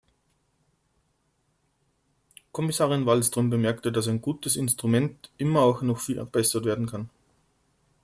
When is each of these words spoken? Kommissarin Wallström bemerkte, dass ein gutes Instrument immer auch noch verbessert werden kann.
Kommissarin 2.51 3.05
Wallström 3.05 3.51
bemerkte, 3.51 3.91
dass 3.91 4.07
ein 4.07 4.19
gutes 4.19 4.55
Instrument 4.55 5.29
immer 5.37 5.59
auch 5.61 5.83
noch 5.83 5.99
verbessert 5.99 6.65
werden 6.65 6.87
kann. 6.87 7.11